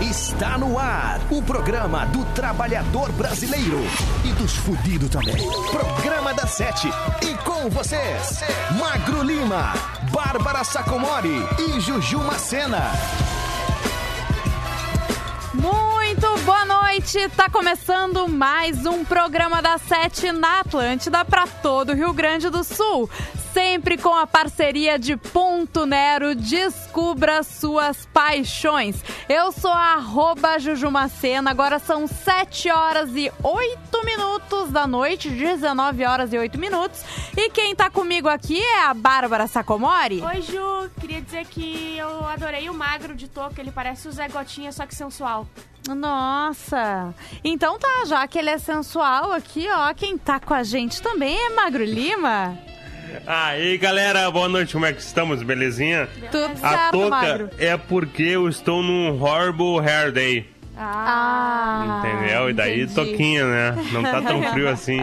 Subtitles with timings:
[0.00, 3.80] Está no ar o programa do trabalhador brasileiro
[4.26, 5.34] e dos fudidos também.
[5.70, 6.86] Programa da Sete.
[7.22, 8.40] E com vocês,
[8.78, 9.72] Magro Lima,
[10.12, 12.92] Bárbara Sacomori e Juju Macena.
[15.54, 17.30] Muito boa noite!
[17.30, 22.62] Tá começando mais um programa da Sete na Atlântida para todo o Rio Grande do
[22.62, 23.08] Sul.
[23.56, 29.02] Sempre com a parceria de Ponto Nero, descubra suas paixões.
[29.30, 36.04] Eu sou a arroba Jujumacena, agora são 7 horas e 8 minutos da noite, 19
[36.04, 37.02] horas e 8 minutos.
[37.34, 40.20] E quem tá comigo aqui é a Bárbara Sacomori.
[40.20, 40.90] Oi, Ju.
[41.00, 43.58] Queria dizer que eu adorei o magro de toca.
[43.58, 45.46] Ele parece o Zé Gotinha, só que sensual.
[45.88, 47.14] Nossa!
[47.42, 51.34] Então tá, já que ele é sensual aqui, ó, quem tá com a gente também
[51.34, 52.75] é Magro Lima.
[53.26, 55.42] Aí, galera, boa noite, como é que estamos?
[55.42, 56.08] Belezinha?
[56.30, 57.50] Tudo A certo, touca Magro.
[57.58, 60.46] é porque eu estou num Horrible Hair Day,
[60.78, 62.50] Ah, entendeu?
[62.50, 62.94] E daí entendi.
[62.94, 63.84] toquinha, né?
[63.92, 64.98] Não tá tão frio assim.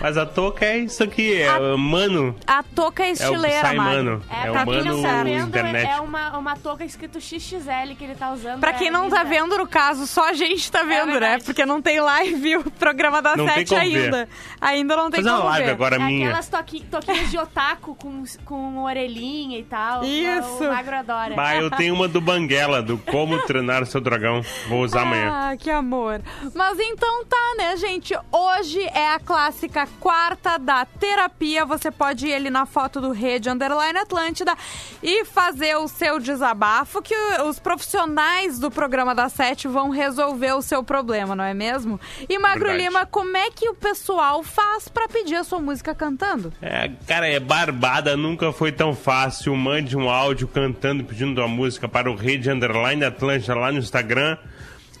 [0.00, 2.36] Mas a touca é isso aqui, é A- mano.
[2.46, 3.94] A touca é É o estileira, sai Magro.
[3.94, 4.22] mano.
[4.30, 5.90] É, pra o quem não tá mano vendo, internet.
[5.90, 8.60] é uma, uma touca escrito XXL que ele tá usando.
[8.60, 11.12] Pra é quem não tá vendo, no caso, só a gente tá vendo, né?
[11.12, 11.44] verdade.
[11.44, 13.80] Porque não tem live o programa da Não Sete ver.
[13.80, 14.28] ainda.
[14.60, 15.72] Ainda não tem Fazer uma como live ver.
[15.72, 16.26] agora É minha.
[16.28, 20.04] aquelas toqui, toquinhas de otaku com, com orelhinha e tal.
[20.04, 20.62] Isso.
[20.64, 21.34] O magro adora.
[21.34, 24.42] Mas eu tenho uma do Banguela, do Como Treinar Seu Dragão.
[24.68, 25.32] Vou usar amanhã.
[25.32, 26.20] Ah, que amor.
[26.54, 28.14] Mas então tá, né, gente?
[28.32, 31.64] Hoje é a clássica quarta da terapia.
[31.64, 34.54] Você pode ir ali na foto do Rede Underline Atlântida
[35.02, 37.14] e fazer o seu desabafo, que
[37.48, 42.00] os profissionais do programa da Sete vão resolver o seu problema, não é mesmo?
[42.28, 42.84] E Magro Verdade.
[42.84, 46.52] Lima, como é que o pessoal faz pra pedir a sua música cantando?
[46.60, 49.54] É, cara, é barbada, nunca foi tão fácil.
[49.56, 54.36] Mande um áudio cantando, pedindo tua música para o Rede Underline Atlântida lá no Instagram.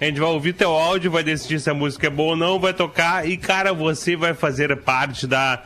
[0.00, 2.60] A gente vai ouvir teu áudio, vai decidir se a música é boa ou não,
[2.60, 3.26] vai tocar.
[3.28, 5.62] E, cara, você vai fazer parte da,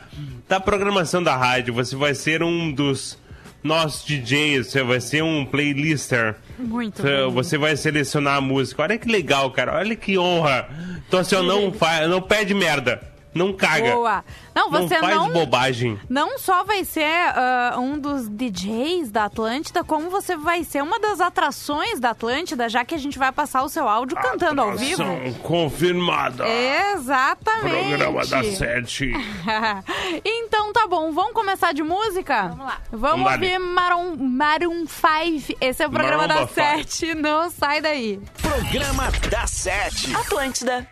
[0.47, 1.73] da programação da rádio.
[1.73, 3.17] Você vai ser um dos
[3.61, 6.35] nossos DJs, você vai ser um playlister.
[6.57, 7.01] Muito
[7.33, 7.67] Você- bem.
[7.67, 8.81] Vai selecionar a música.
[8.83, 9.75] Olha que legal, cara.
[9.77, 10.69] Olha que honra.
[11.07, 11.73] Então, assim, não,
[12.09, 13.01] não pede merda.
[13.33, 13.93] Não caga.
[13.93, 14.23] Boa.
[14.53, 15.99] Não, Não você faz não, bobagem.
[16.09, 20.99] não só vai ser ah, um dos DJs da Atlântida, como você vai ser uma
[20.99, 24.75] das atrações da Atlântida, já que a gente vai passar o seu áudio cantando ao
[24.75, 25.01] vivo.
[25.01, 26.45] Atração confirmada.
[26.47, 27.89] Exatamente.
[27.89, 29.11] Programa da sete.
[30.25, 32.49] então tá bom, vamos começar de música?
[32.49, 32.81] Vamos lá.
[32.91, 35.57] Vamos ouvir Maroon, Maroon 5.
[35.61, 36.47] Esse é o programa Maroon da.
[36.47, 37.15] Sete.
[37.15, 38.19] Não sai daí.
[38.41, 40.13] Programa da Sete.
[40.15, 40.87] Atlântida.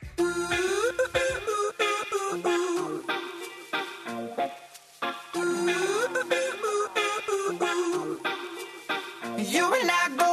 [9.49, 10.28] You and I go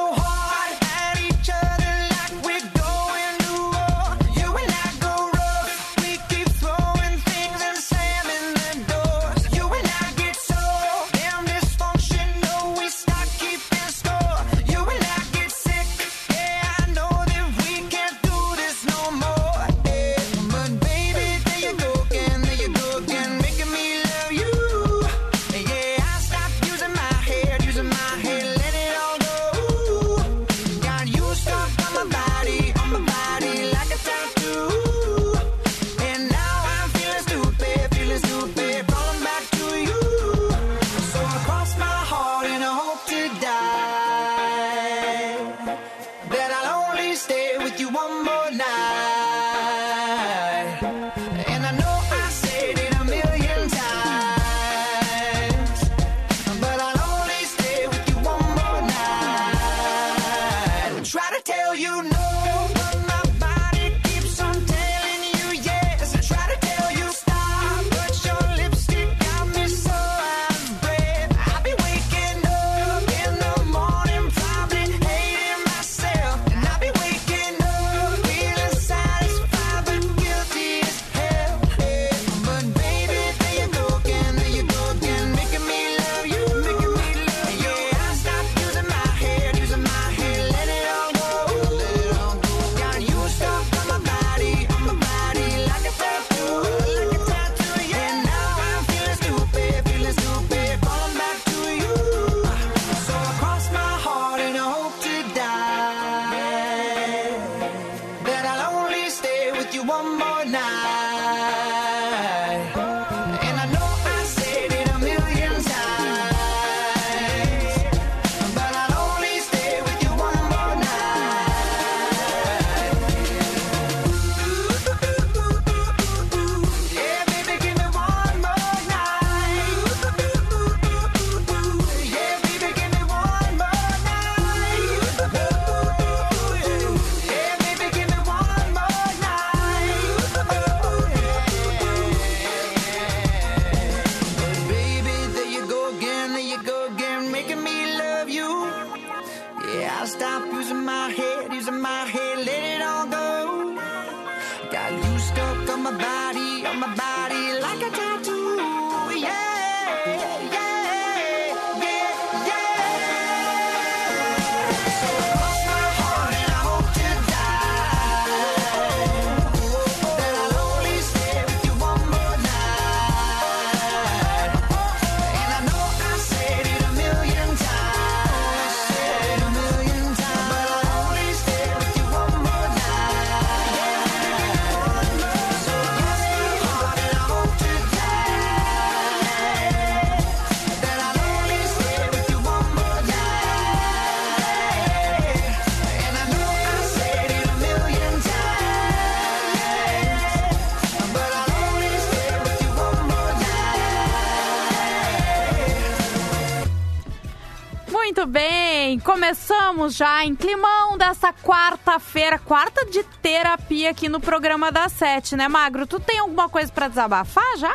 [209.87, 215.47] começamos já em climão dessa quarta-feira, quarta de terapia aqui no programa da Sete, né,
[215.49, 215.87] Magro?
[215.87, 217.75] Tu tem alguma coisa pra desabafar já?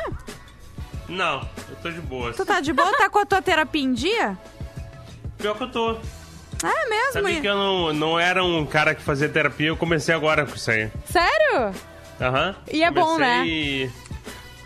[1.07, 2.33] Não, eu tô de boa.
[2.33, 2.91] Tu tá de boa?
[2.97, 4.37] Tá com a tua terapia em dia?
[5.37, 5.91] Pior que eu tô.
[6.63, 7.13] É mesmo?
[7.13, 10.55] Sabia que eu não, não era um cara que fazia terapia, eu comecei agora com
[10.55, 10.89] isso aí.
[11.05, 11.73] Sério?
[12.19, 12.55] Aham.
[12.71, 13.37] E é bom, né?
[13.39, 13.91] Comecei-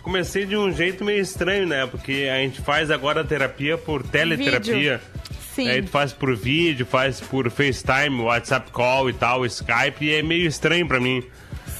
[0.02, 1.84] Comecei de um jeito meio estranho, né?
[1.86, 5.00] Porque a gente faz agora terapia por teleterapia.
[5.56, 5.68] Sim.
[5.68, 10.22] Aí tu faz por vídeo, faz por FaceTime, WhatsApp Call e tal, Skype, e é
[10.22, 11.22] meio estranho pra mim.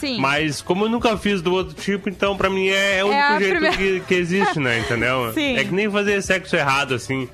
[0.00, 0.18] Sim.
[0.20, 3.22] Mas como eu nunca fiz do outro tipo, então pra mim é, é o único
[3.22, 4.78] a jeito primeira- que, que existe, né?
[4.80, 5.32] Entendeu?
[5.34, 5.56] Sim.
[5.56, 7.26] É que nem fazer sexo errado, assim.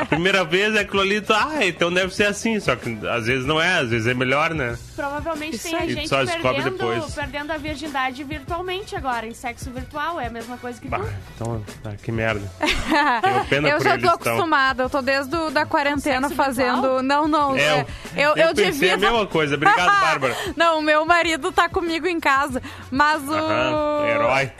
[0.00, 2.58] A primeira vez é aquilo ali, tu, ah, então deve ser assim.
[2.58, 4.76] Só que às vezes não é, às vezes é melhor, né?
[5.00, 5.90] Provavelmente Isso tem a aí.
[5.90, 7.14] E gente só descobre perdendo, depois.
[7.14, 10.20] perdendo a virgindade virtualmente agora, em sexo virtual.
[10.20, 11.08] É a mesma coisa que Bah, tu.
[11.34, 12.46] então, ah, que merda.
[12.60, 14.32] Tenho pena eu por já eles, tô então.
[14.32, 16.82] acostumada, eu tô desde o, da quarentena Sexo fazendo.
[16.82, 17.02] virtual?
[17.02, 17.56] Não, não.
[17.56, 17.86] É, é,
[18.16, 18.94] eu, eu eu pensei devia.
[18.94, 19.54] a mesma coisa.
[19.54, 20.36] Obrigado, Bárbara.
[20.54, 22.62] Não, o meu marido tá comigo em casa.
[22.90, 23.32] Mas o.
[23.32, 24.52] Aham, herói.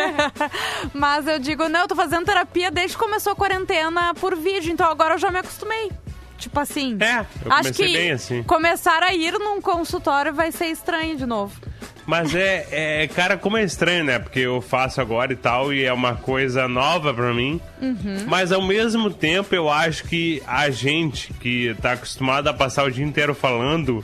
[0.94, 4.72] mas eu digo, não, eu tô fazendo terapia desde que começou a quarentena por vídeo,
[4.72, 5.90] então agora eu já me acostumei.
[6.38, 6.96] Tipo assim.
[7.00, 8.42] É, eu acho que bem assim.
[8.44, 11.60] começar a ir num consultório vai ser estranho de novo.
[12.06, 14.18] Mas é, é, cara, como é estranho, né?
[14.18, 17.60] Porque eu faço agora e tal, e é uma coisa nova pra mim.
[17.82, 18.24] Uhum.
[18.26, 22.90] Mas ao mesmo tempo, eu acho que a gente que tá acostumado a passar o
[22.90, 24.02] dia inteiro falando,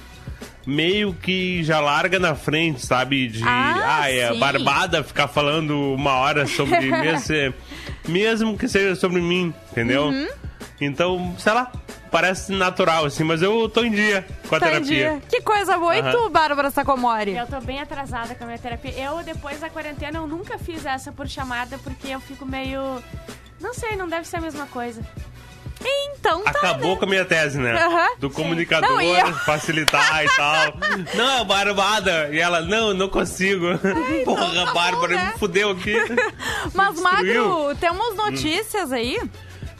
[0.67, 3.27] meio que já larga na frente, sabe?
[3.29, 4.39] De, Ah, é sim.
[4.39, 7.55] barbada ficar falando uma hora sobre mesmo,
[8.07, 10.09] mesmo que seja sobre mim, entendeu?
[10.09, 10.29] Uhum.
[10.79, 11.73] Então, sei lá,
[12.15, 15.11] parece natural, assim, mas eu tô em dia com a Tá em terapia.
[15.11, 15.23] dia.
[15.29, 15.97] Que coisa boa.
[15.97, 16.13] E Aham.
[16.13, 17.37] tu, Bárbara Sacomori?
[17.37, 18.93] Eu tô bem atrasada com a minha terapia.
[18.97, 23.03] Eu, depois da quarentena, eu nunca fiz essa por chamada, porque eu fico meio...
[23.61, 25.03] Não sei, não deve ser a mesma coisa.
[25.85, 26.51] Então tá.
[26.51, 27.73] Acabou com a minha tese, né?
[27.85, 28.09] Aham.
[28.21, 30.75] Do comunicador, Não, e eu- facilitar e tal.
[31.15, 32.29] Não, é barbada.
[32.33, 33.67] E ela, não, não consigo.
[34.25, 35.31] Porra, tá bom, Bárbara, né?
[35.33, 35.95] me fudeu aqui.
[36.73, 37.01] Mas.
[37.01, 39.21] Magro, temos notícias aí?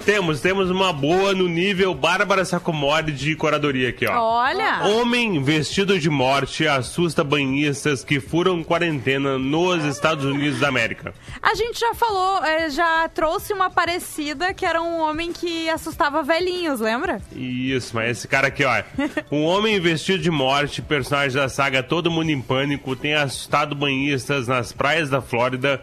[0.05, 4.19] Temos, temos uma boa no nível Bárbara Sacomori de curadoria aqui, ó.
[4.21, 4.85] Olha.
[4.85, 11.15] Homem vestido de morte assusta banhistas que furam quarentena nos Estados Unidos da América.
[11.43, 16.23] A gente já falou, eh, já trouxe uma parecida que era um homem que assustava
[16.23, 17.21] velhinhos, lembra?
[17.35, 18.83] Isso, mas esse cara aqui, ó.
[19.31, 24.47] Um homem vestido de morte, personagem da saga Todo Mundo em Pânico, tem assustado banhistas
[24.47, 25.83] nas praias da Flórida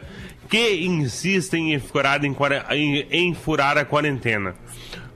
[0.51, 2.35] que insistem em furar, em,
[2.71, 4.53] em- em furar a quarentena.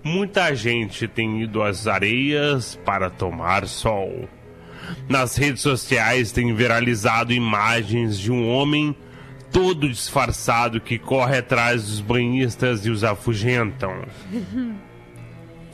[0.02, 4.30] Muita gente tem ido às areias para tomar sol.
[5.10, 8.96] Nas redes sociais tem viralizado imagens de um homem
[9.52, 14.04] todo disfarçado que corre atrás dos banhistas e os afugentam.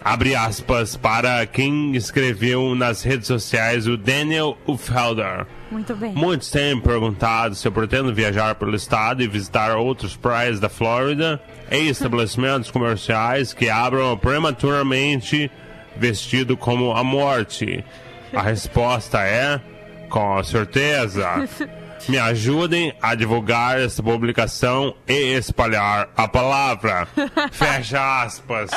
[0.04, 5.46] Abre aspas para quem escreveu nas redes sociais o Daniel Ufelder.
[5.70, 6.12] Muito bem.
[6.14, 11.40] Muitos têm perguntado se eu pretendo viajar pelo estado e visitar outras praias da Flórida
[11.72, 15.52] e estabelecimentos comerciais que abram prematuramente
[15.96, 17.84] vestido como a morte.
[18.34, 19.62] A resposta é:
[20.10, 21.48] com certeza.
[22.10, 27.08] Me ajudem a divulgar essa publicação e espalhar a palavra.
[27.52, 28.72] Fecha aspas.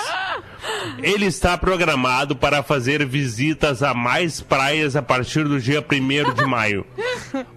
[1.03, 6.45] Ele está programado para fazer visitas a mais praias a partir do dia 1 de
[6.47, 6.87] maio.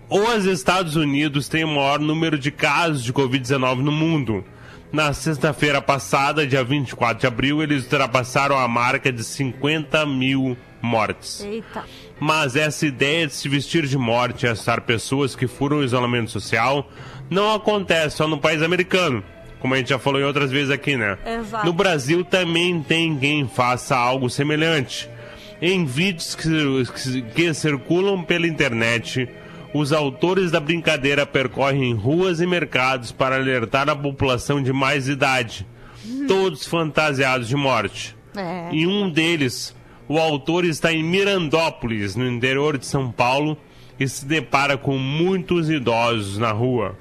[0.10, 4.44] Os Estados Unidos têm o maior número de casos de Covid-19 no mundo.
[4.92, 11.42] Na sexta-feira passada, dia 24 de abril, eles ultrapassaram a marca de 50 mil mortes.
[11.44, 11.84] Eita.
[12.20, 16.32] Mas essa ideia de se vestir de morte e assustar pessoas que furam o isolamento
[16.32, 16.90] social
[17.30, 19.24] não acontece só no país americano.
[19.60, 21.18] Como a gente já falou em outras vezes aqui, né?
[21.26, 21.66] Exato.
[21.66, 25.10] No Brasil também tem quem faça algo semelhante.
[25.62, 29.28] Em vídeos que, que- circulam pela internet,
[29.74, 35.66] os autores da brincadeira percorrem ruas e mercados para alertar a população de mais idade,
[36.28, 38.16] todos fantasiados de morte.
[38.36, 38.70] É.
[38.72, 39.76] Em um deles,
[40.08, 43.58] o autor está em Mirandópolis, no interior de São Paulo,
[44.00, 46.96] e se depara com muitos idosos na rua.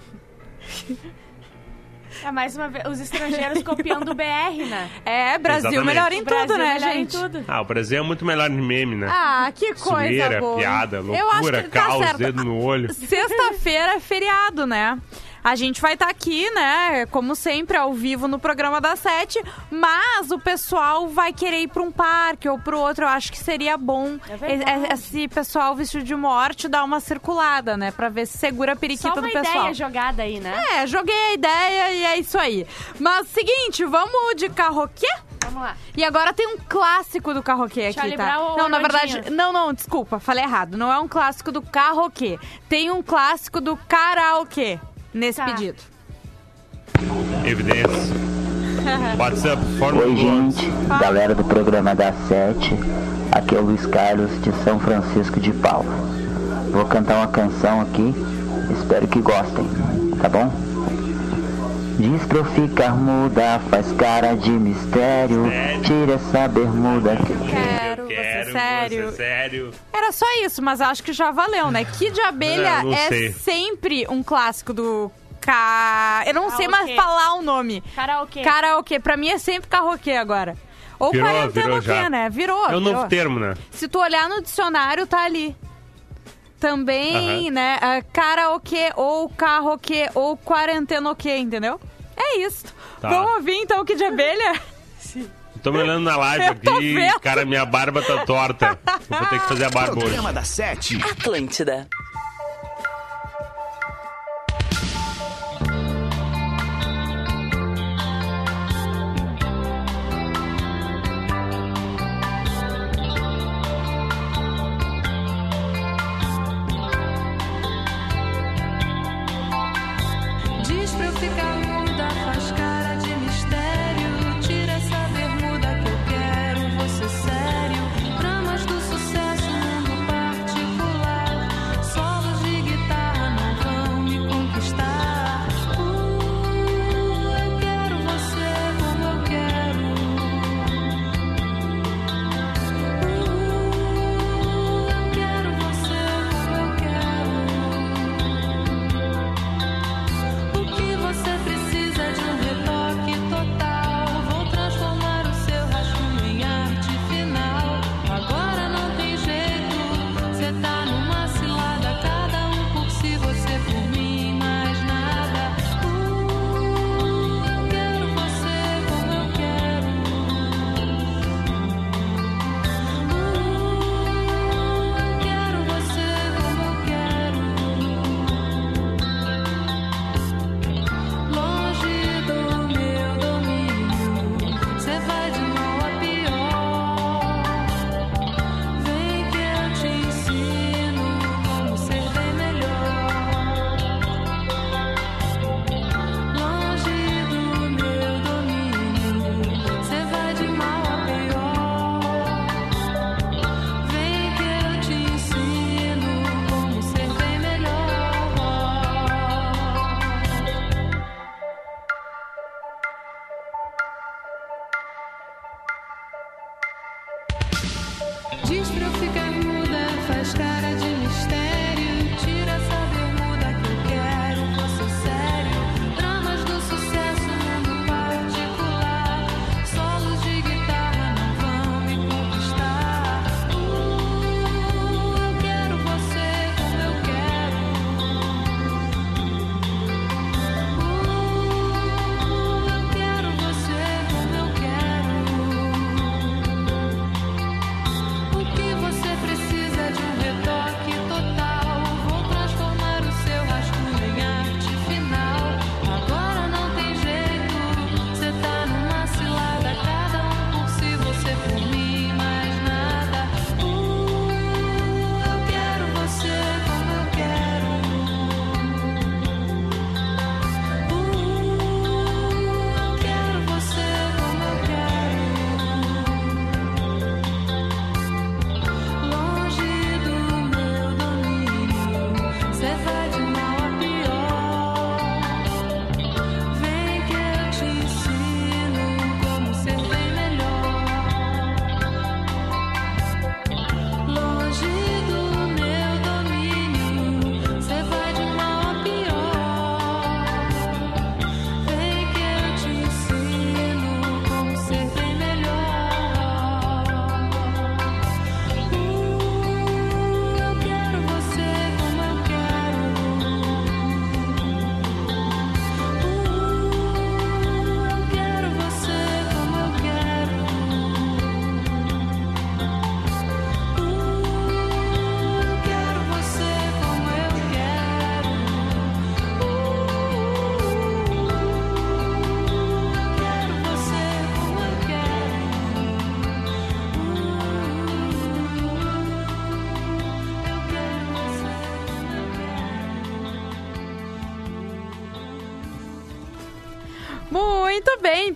[2.24, 4.90] É mais uma vez, os estrangeiros copiando o BR, né?
[5.04, 5.86] É, Brasil Exatamente.
[5.86, 7.16] melhor em tudo, Brasil né, melhor em gente?
[7.18, 7.44] tudo.
[7.46, 9.06] Ah, o Brasil é muito melhor em meme, né?
[9.10, 10.56] Ah, que coisa Zoeira, boa.
[10.58, 12.18] piada, Eu acho loucura, que tá caos, certo.
[12.18, 12.92] dedo no olho.
[12.92, 14.98] Sexta-feira é feriado, né?
[15.46, 17.06] A gente vai estar aqui, né?
[17.06, 19.40] Como sempre, ao vivo no programa das sete.
[19.70, 23.04] Mas o pessoal vai querer ir para um parque ou para outro.
[23.04, 27.76] Eu acho que seria bom É e- esse pessoal vestido de morte dar uma circulada,
[27.76, 27.92] né?
[27.92, 29.56] Pra ver se segura a periquita Só uma do pessoal.
[29.56, 30.64] ideia jogada aí, né?
[30.72, 32.66] É, joguei a ideia e é isso aí.
[32.98, 35.06] Mas seguinte, vamos de carroquê?
[35.44, 35.76] Vamos lá.
[35.96, 38.24] E agora tem um clássico do carroquê aqui, Charlie tá?
[38.24, 40.76] Brown não, na verdade, não, não, desculpa, falei errado.
[40.76, 42.36] Não é um clássico do carroquê.
[42.68, 44.80] Tem um clássico do karaokê
[45.12, 45.46] nesse Tá.
[45.46, 45.78] pedido.
[47.44, 48.14] Evidência.
[49.18, 50.66] WhatsApp, forma Oi, gente,
[51.00, 52.74] galera do programa da Sete.
[53.32, 55.92] Aqui é o Luiz Carlos de São Francisco de Paula.
[56.70, 58.14] Vou cantar uma canção aqui,
[58.78, 59.66] espero que gostem,
[60.20, 60.52] tá bom?
[61.98, 65.44] Diz pra eu ficar muda, faz cara de mistério.
[65.82, 67.32] Tira essa bermuda que
[68.22, 69.10] Quero, você sério.
[69.10, 69.70] você sério.
[69.92, 71.84] Era só isso, mas acho que já valeu, né?
[71.84, 73.32] Kid de Abelha Não, não é sei.
[73.32, 76.22] sempre um clássico do ca...
[76.26, 77.02] Eu não sei mais Karaokê.
[77.02, 77.82] falar o nome.
[77.94, 78.42] Karaokê.
[78.42, 79.00] Karaokê.
[79.00, 80.56] Pra mim é sempre carroquê agora.
[80.98, 82.10] Ou Virou, quarentena virou o quê, já.
[82.10, 82.30] né?
[82.30, 82.64] Virou.
[82.64, 82.80] É o virou.
[82.80, 83.54] novo termo, né?
[83.70, 85.54] Se tu olhar no dicionário, tá ali.
[86.58, 87.50] Também, Aham.
[87.50, 87.78] né?
[87.82, 91.78] ah, Karaokê ou carroquê ou quarentenoquê, entendeu?
[92.16, 92.64] É isso.
[93.00, 93.10] Tá.
[93.10, 94.58] Vamos ouvir então o que de abelha?
[95.66, 97.18] Tô me olhando na live aqui, vendo.
[97.18, 98.78] cara, minha barba tá torta.
[99.10, 100.02] Vou ter que fazer a barba hoje.
[100.04, 100.96] Programa da Sete.
[101.02, 101.88] Atlântida.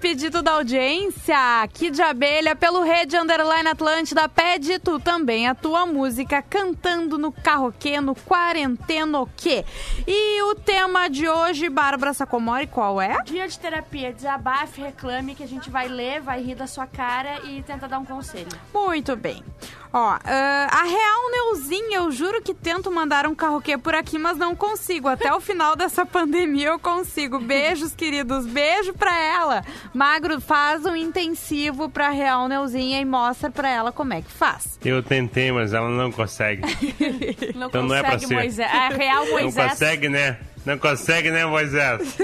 [0.00, 1.62] Pedido da audiência.
[1.62, 4.28] Aqui de abelha pelo Rede Underline Atlântida.
[4.28, 9.64] Pede tu também a tua música cantando no carroquê, no quarenteno quê.
[10.07, 13.23] E o tema de hoje, Bárbara Sacomori, qual é?
[13.25, 17.40] Dia de terapia, desabafe, reclame, que a gente vai ler, vai rir da sua cara
[17.45, 18.49] e tenta dar um conselho.
[18.73, 19.45] Muito bem.
[19.92, 24.36] Ó, ah, a Real Neuzinha, eu juro que tento mandar um carroquê por aqui, mas
[24.38, 25.08] não consigo.
[25.08, 27.41] Até o final dessa pandemia eu consigo.
[27.41, 28.47] Beijos, queridos.
[28.47, 29.65] Beijo pra ela.
[29.93, 34.78] Magro, faz um intensivo pra Real Neuzinha e mostra pra ela como é que faz.
[34.84, 36.62] Eu tentei, mas ela não consegue.
[37.54, 38.34] Não Então não é pra consegue, ser.
[38.34, 38.73] Moisés.
[38.73, 39.71] A real Não Moisés.
[39.71, 40.38] consegue, né?
[40.64, 42.16] Não consegue, né, Moisés?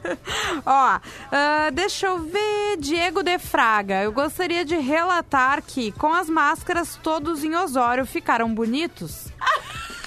[0.64, 1.00] Ó,
[1.30, 2.76] ah, deixa eu ver.
[2.78, 4.02] Diego de Fraga.
[4.02, 9.26] Eu gostaria de relatar que, com as máscaras todos em Osório, ficaram bonitos.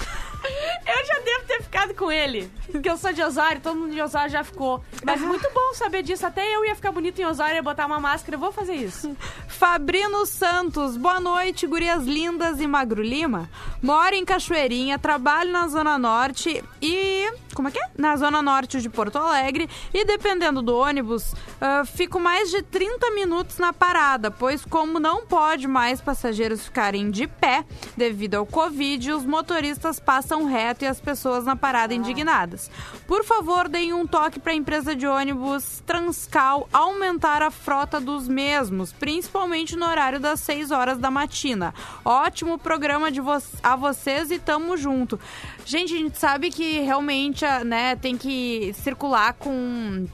[0.86, 2.50] Eu já devo ter ficado com ele.
[2.70, 4.82] Porque eu sou de Osório, todo mundo de Osório já ficou.
[5.04, 6.26] Mas muito bom saber disso.
[6.26, 8.36] Até eu ia ficar bonito em Osório e botar uma máscara.
[8.36, 9.16] Eu vou fazer isso.
[9.48, 13.48] Fabrino Santos, boa noite, gurias lindas e Magro Lima.
[13.82, 17.32] Moro em Cachoeirinha, trabalho na Zona Norte e.
[17.54, 17.88] Como é que é?
[17.96, 19.68] Na Zona Norte de Porto Alegre.
[19.94, 25.24] E dependendo do ônibus, ah, fico mais de 30 minutos na parada, pois, como não
[25.24, 27.64] pode mais passageiros ficarem de pé
[27.96, 32.70] devido ao Covid, os motoristas passam reto e as pessoas na parada indignadas.
[33.06, 38.28] Por favor, deem um toque para a empresa de ônibus Transcal aumentar a frota dos
[38.28, 41.72] mesmos, principalmente no horário das 6 horas da matina.
[42.04, 45.18] Ótimo programa de vo a vocês e tamo junto.
[45.64, 50.06] Gente, a gente sabe que realmente ah, né, tem que circular com.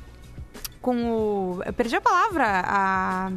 [0.80, 1.62] Com o.
[1.64, 2.62] Eu perdi a palavra.
[2.66, 3.32] A.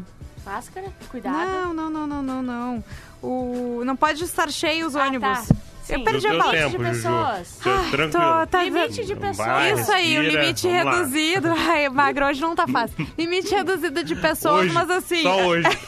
[0.46, 1.34] Máscara, cuidado.
[1.36, 2.84] Não, não, não, não, não, não.
[3.22, 3.82] O...
[3.84, 5.48] Não pode estar cheio os Ah, ônibus.
[5.48, 5.56] tá.
[5.90, 6.58] Eu perdi a palavra.
[6.58, 7.60] tempo, de pessoas.
[7.66, 8.12] Ai, tranquilo.
[8.12, 9.38] tô- tá- Limite de pessoas.
[9.48, 10.92] Vai, Isso aí, o respira, limite vamos lá.
[10.98, 11.54] reduzido.
[11.70, 13.08] Ai, magro, hoje não tá fácil.
[13.18, 15.22] Limite reduzido de pessoas, Hoje, mas assim.
[15.24, 15.68] Só hoje.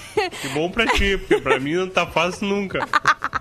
[0.41, 2.79] Que bom pra ti, porque pra mim não tá fácil nunca.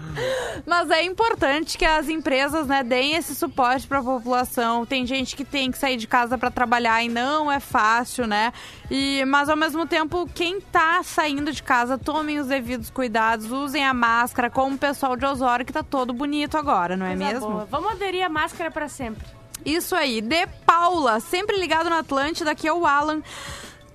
[0.66, 4.84] Mas é importante que as empresas, né, deem esse suporte para a população.
[4.84, 8.52] Tem gente que tem que sair de casa para trabalhar e não é fácil, né?
[8.90, 13.85] E mas ao mesmo tempo, quem tá saindo de casa, tomem os devidos cuidados, usem
[13.85, 17.33] a máscara, como o pessoal de Osório que tá todo bonito agora, não é Coisa
[17.33, 17.51] mesmo?
[17.51, 17.64] boa.
[17.70, 19.27] Vamos aderir a máscara pra sempre.
[19.64, 20.20] Isso aí.
[20.20, 23.20] De Paula, sempre ligado no Atlântida, aqui é o Alan.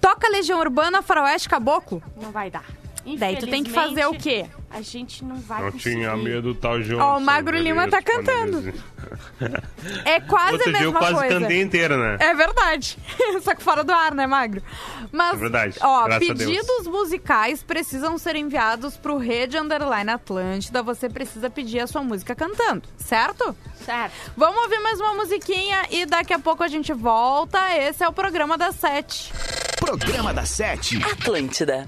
[0.02, 2.04] Toca Legião Urbana Faroeste Caboclo?
[2.22, 2.66] Não vai dar.
[3.18, 4.46] Daí tu tem que fazer o quê?
[4.70, 5.96] A gente não vai Não conseguir.
[5.96, 7.02] tinha medo tal João.
[7.02, 8.74] Ó, o Magro Lima tá cantando.
[10.06, 11.40] É quase Outro a dia eu mesma quase coisa.
[11.40, 12.18] cantei inteiro, né?
[12.20, 12.98] É verdade.
[13.44, 14.62] Só que fora do ar, né, Magro?
[15.12, 20.82] Mas, É verdade, ó, graças pedidos musicais precisam ser enviados pro Rede Underline Atlântida.
[20.84, 23.56] Você precisa pedir a sua música cantando, certo?
[23.86, 24.14] Certo.
[24.38, 27.60] Vamos ouvir mais uma musiquinha e daqui a pouco a gente volta.
[27.76, 29.34] Esse é o programa das sete.
[29.78, 31.04] Programa da Sete.
[31.04, 31.88] Atlântida.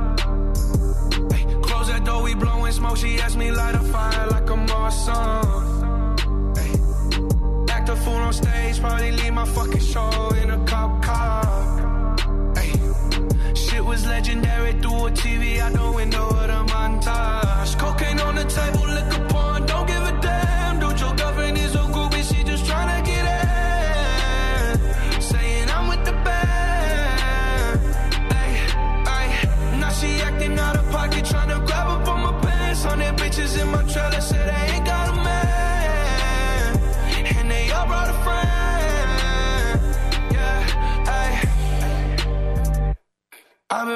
[2.33, 2.97] We blowing smoke.
[2.97, 5.45] She asked me light a fire like a Marsan.
[6.57, 10.31] Ay, Act a fool on stage, probably leave my fucking show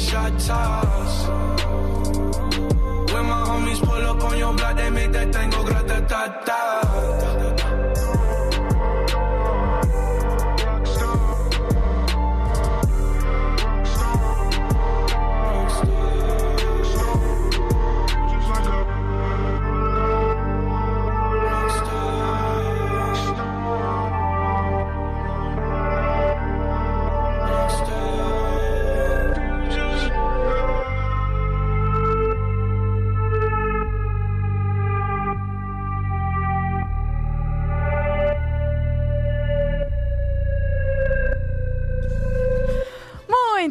[0.00, 1.14] Shot toss.
[3.12, 6.22] When my homies pull up on your block, they make that thing go grata ta
[6.46, 6.69] ta.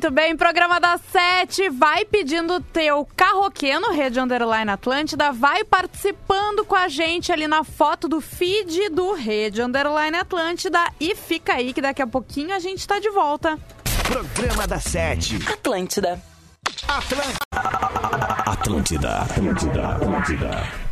[0.10, 1.70] Muito bem, programa da Sete.
[1.70, 5.32] Vai pedindo teu carroquê no Rede Underline Atlântida.
[5.32, 10.80] Vai participando com a gente ali na foto do feed do Rede Underline Atlântida.
[11.00, 13.60] E fica aí que daqui a pouquinho a gente tá de volta.
[14.02, 15.36] Programa da Sete.
[15.48, 16.20] Atlântida.
[16.88, 17.38] Atlântida.
[18.48, 19.22] Atlântida.
[19.22, 20.89] Atlântida.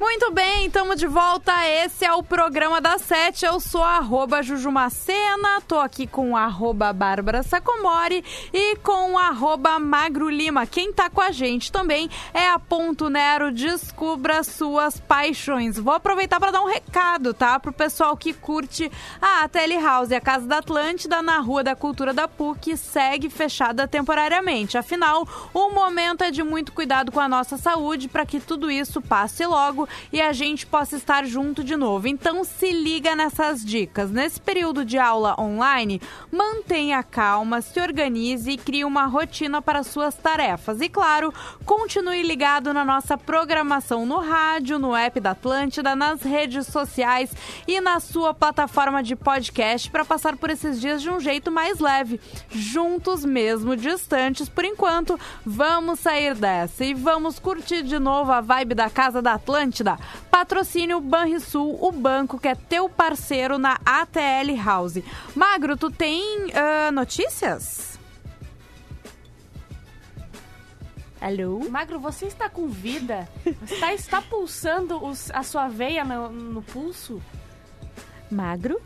[0.00, 1.52] Muito bem, estamos de volta.
[1.68, 3.44] Esse é o programa da Sete.
[3.44, 10.30] Eu sou a arroba Jujumacena, tô aqui com arroba Bárbara Sacomori e com arroba Magro
[10.30, 10.66] Lima.
[10.66, 13.52] Quem tá com a gente também é a Ponto Nero.
[13.52, 15.78] Descubra suas paixões.
[15.78, 17.60] Vou aproveitar para dar um recado, tá?
[17.60, 22.14] Pro pessoal que curte a Tele House, a Casa da Atlântida, na Rua da Cultura
[22.14, 24.78] da PUC, segue fechada temporariamente.
[24.78, 29.02] Afinal, o momento é de muito cuidado com a nossa saúde para que tudo isso
[29.02, 32.08] passe logo e a gente possa estar junto de novo.
[32.08, 34.10] Então se liga nessas dicas.
[34.10, 36.00] Nesse período de aula online,
[36.30, 40.80] mantenha calma, se organize e crie uma rotina para suas tarefas.
[40.80, 41.32] E claro,
[41.64, 47.30] continue ligado na nossa programação no rádio, no app da Atlântida, nas redes sociais
[47.66, 51.78] e na sua plataforma de podcast para passar por esses dias de um jeito mais
[51.78, 55.18] leve, juntos mesmo distantes por enquanto.
[55.44, 59.79] Vamos sair dessa e vamos curtir de novo a vibe da Casa da Atlântida.
[60.30, 64.98] Patrocínio Banrisul, o banco que é teu parceiro na ATL House.
[65.34, 66.22] Magro, tu tem
[66.54, 67.98] ah, notícias?
[71.20, 71.68] Alô?
[71.68, 73.28] Magro, você está com vida?
[73.70, 77.20] Está, está pulsando os- a sua veia no, no pulso?
[78.30, 78.80] Magro?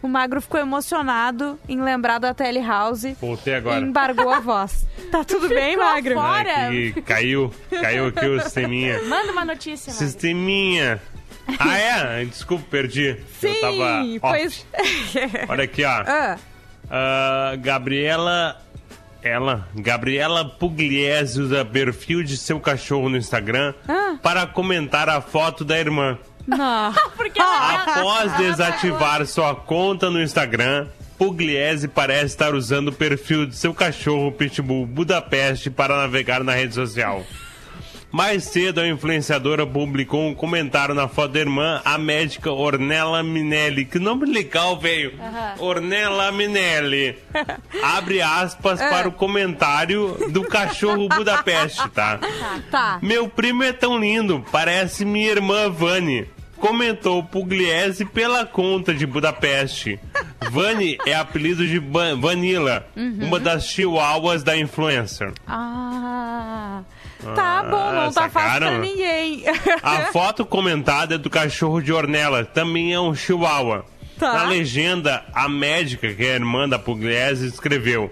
[0.00, 3.80] O Magro ficou emocionado em lembrar da ATL House Voltei e agora.
[3.84, 4.86] embargou a voz.
[5.10, 6.14] Tá tudo bem, ficou Magro?
[6.14, 6.48] fora.
[6.74, 9.02] É que caiu, caiu aqui o sisteminha.
[9.02, 10.06] Manda uma notícia, Magro.
[10.06, 11.02] Sisteminha.
[11.58, 12.24] Ah, é?
[12.24, 13.16] Desculpa, perdi.
[13.40, 14.20] Sim, Eu tava off.
[14.20, 14.66] pois.
[15.48, 16.04] Olha aqui, ó.
[16.06, 16.38] Ah,
[16.88, 18.60] Ah, Gabriela.
[19.22, 24.16] Ela, Gabriela Pugliese, usa perfil de seu cachorro no Instagram Ah.
[24.22, 26.18] para comentar a foto da irmã.
[26.46, 26.92] Não.
[27.16, 30.86] Porque ela, Após desativar sua conta no Instagram,
[31.18, 36.74] Pugliese parece estar usando o perfil de seu cachorro Pitbull Budapeste para navegar na rede
[36.74, 37.24] social.
[38.14, 43.84] Mais cedo, a influenciadora publicou um comentário na foto da irmã, a médica Ornella Minelli.
[43.84, 45.14] Que nome legal, velho!
[45.58, 47.18] Ornella Minelli.
[47.82, 52.20] Abre aspas para o comentário do cachorro Budapeste, tá?
[52.70, 53.00] Tá.
[53.02, 56.28] Meu primo é tão lindo, parece minha irmã Vani.
[56.64, 60.00] Comentou Pugliese pela conta de Budapeste.
[60.50, 65.30] Vani é apelido de Vanilla, uma das chihuahuas da influencer.
[65.46, 66.80] Ah.
[67.34, 69.44] Tá bom, não tá fácil pra ninguém.
[69.82, 73.84] A foto comentada é do cachorro de Ornella, também é um chihuahua.
[74.18, 74.32] Tá.
[74.32, 78.10] Na legenda, a médica, que é a irmã da Pugliese, escreveu: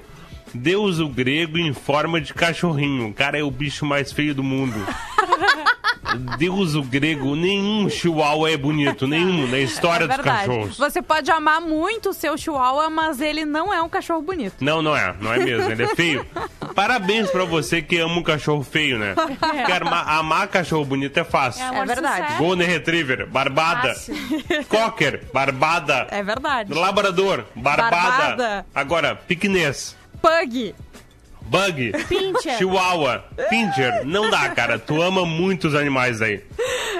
[0.53, 3.09] Deus o grego em forma de cachorrinho.
[3.09, 4.77] O cara é o bicho mais feio do mundo.
[6.39, 10.77] Deus o grego, nenhum chihuahua é bonito, nenhum, na história é dos cachorros.
[10.79, 14.55] Você pode amar muito o seu chihuahua, mas ele não é um cachorro bonito.
[14.61, 16.27] Não, não é, não é mesmo, ele é feio.
[16.75, 19.15] parabéns pra você que ama um cachorro feio, né?
[19.15, 21.65] Porque armar- amar cachorro bonito é fácil.
[21.65, 22.35] amor É verdade.
[22.39, 23.89] Golden Retriever, barbada.
[23.95, 24.15] Fácil.
[24.69, 26.07] Cocker, barbada.
[26.11, 26.73] É verdade.
[26.73, 27.91] Labrador, barbada.
[27.91, 28.67] Barbada.
[28.75, 30.75] Agora, piquenês, Pug.
[31.47, 32.57] Bug, Pincher.
[32.59, 34.05] chihuahua, pincher.
[34.07, 34.79] Não dá, cara.
[34.79, 36.45] Tu ama muitos animais aí.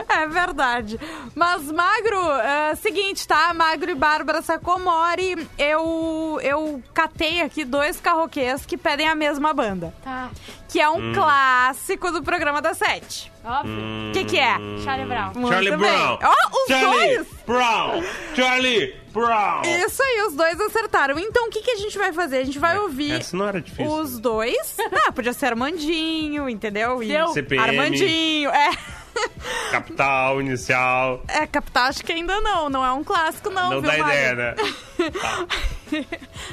[0.09, 0.99] É verdade.
[1.35, 3.53] Mas, Magro, é, seguinte, tá?
[3.55, 9.95] Magro e Bárbara Sacomori, eu, eu catei aqui dois carroquês que pedem a mesma banda.
[10.05, 10.31] Tá,
[10.69, 11.11] Que é Hum.
[11.11, 13.32] um clássico do programa da Sete.
[13.45, 13.75] Óbvio.
[14.09, 14.57] O que que é?
[14.85, 15.33] Charlie Brown.
[15.35, 15.79] Muito Charlie bem.
[15.79, 16.19] Brown.
[16.23, 17.27] Ó, os Charlie dois!
[17.47, 18.05] Brown.
[18.35, 19.63] Charlie Brown.
[19.87, 21.19] Isso aí, os dois acertaram.
[21.19, 22.39] Então, o que, que a gente vai fazer?
[22.39, 23.93] A gente vai ouvir Essa não era difícil.
[23.93, 24.77] os dois.
[25.05, 27.03] Ah, podia ser Armandinho, entendeu?
[27.03, 27.09] E.
[27.33, 27.63] CPM.
[27.63, 28.71] Armandinho, é.
[29.71, 31.23] Capital, inicial.
[31.29, 34.35] É, capital acho que ainda não, não é um clássico não, Não viu, dá ideia,
[34.35, 34.55] né?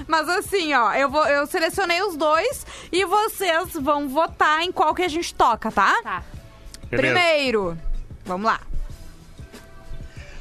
[0.07, 4.93] Mas assim, ó, eu, vou, eu selecionei os dois e vocês vão votar em qual
[4.93, 6.01] que a gente toca, tá?
[6.03, 6.23] Tá.
[6.89, 7.13] Beleza.
[7.13, 7.77] Primeiro,
[8.25, 8.59] vamos lá.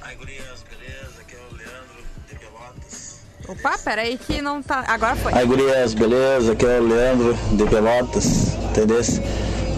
[0.00, 1.20] Ai, gurias, beleza?
[1.20, 3.20] Aqui é o Leandro de Pelotas.
[3.48, 4.84] Opa, peraí que não tá...
[4.88, 5.32] Agora foi.
[5.34, 6.52] Ai, gurias, beleza?
[6.52, 9.00] Aqui é o Leandro de Pelotas, entendeu?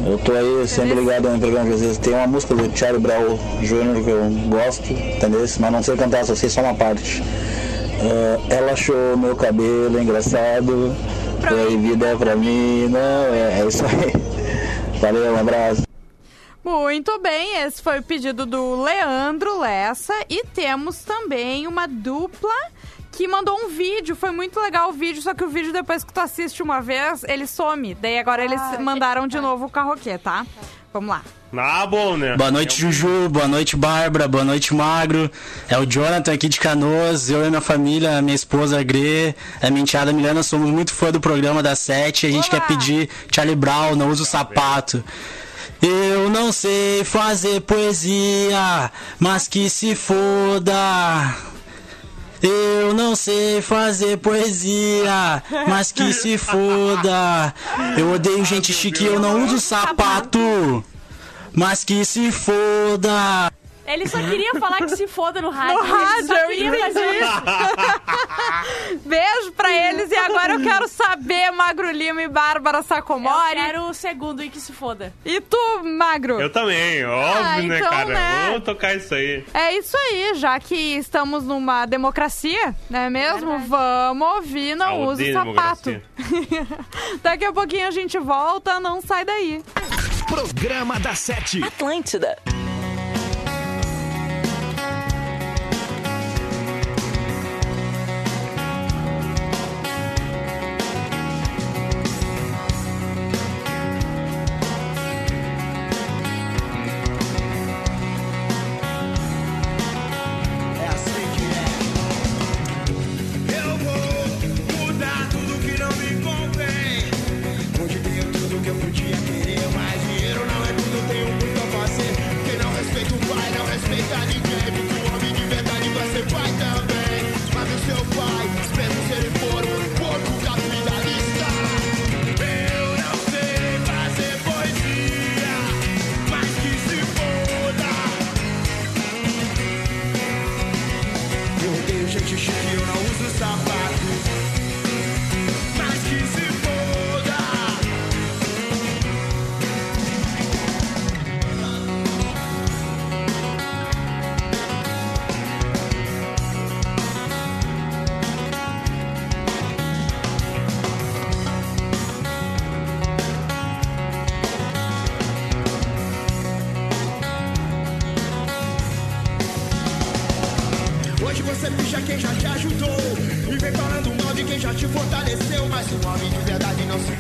[0.07, 3.37] Eu tô aí sempre ligado no programa que vocês tem uma música do Charlie Brown
[3.61, 4.03] Jr.
[4.03, 5.41] que eu gosto, entendeu?
[5.41, 7.23] Mas não sei cantar, só sei só uma parte.
[8.01, 10.97] Ah, ela achou meu cabelo engraçado,
[11.43, 14.13] proibida pra mim, não, é, é isso aí.
[15.01, 15.90] Valeu, um abraço.
[16.65, 22.53] Muito bem, esse foi o pedido do Leandro Lessa e temos também uma dupla
[23.13, 26.13] que mandou um vídeo, foi muito legal o vídeo, só que o vídeo depois que
[26.13, 27.95] tu assiste uma vez, ele some.
[27.95, 30.47] Daí agora eles Ah, mandaram de novo o carroquê, tá?
[30.93, 31.23] Vamos lá.
[31.57, 32.37] Ah, bom, né?
[32.37, 33.29] Boa noite, Juju.
[33.29, 34.29] Boa noite, Bárbara.
[34.29, 35.29] Boa noite, Magro.
[35.69, 37.29] É o Jonathan aqui de Canoas.
[37.29, 40.93] Eu e minha família, a minha esposa, a Gre, a minha enteada Milena, somos muito
[40.95, 42.27] fã do programa da Sete.
[42.27, 42.61] A gente Olá.
[42.61, 45.03] quer pedir Charlie Brown, não usa o sapato.
[45.83, 51.35] Eu não sei fazer poesia, mas que se foda.
[52.43, 57.55] Eu não sei fazer poesia, mas que se foda.
[57.97, 60.85] Eu odeio gente chique, eu não uso sapato.
[61.53, 63.51] Mas que se foda.
[63.93, 65.75] Ele só queria falar que se foda no rádio.
[65.83, 69.01] No rádio, só eu fazer isso.
[69.05, 73.55] Beijo pra eles e agora eu quero saber, Magro Lima e Bárbara Eu Sacomori.
[73.55, 75.13] quero o segundo e que se foda.
[75.25, 76.41] E tu, Magro?
[76.41, 78.05] Eu também, óbvio, Ah, né, então, cara?
[78.15, 78.47] né?
[78.51, 79.45] Vamos tocar isso aí.
[79.55, 83.51] É isso aí, já que estamos numa democracia, não é mesmo?
[83.59, 83.69] Verdade.
[83.69, 86.03] Vamos ouvir, não Ah, usa o sapato.
[87.23, 89.63] Daqui a pouquinho a gente volta, não sai daí.
[90.29, 91.63] Programa da Sete.
[91.65, 92.39] Atlântida.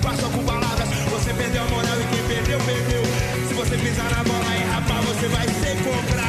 [0.00, 3.02] Se passa com palavras Você perdeu a moral e quem perdeu, perdeu.
[3.48, 6.19] Se você pisar na bola e rapar, você vai ser cobrado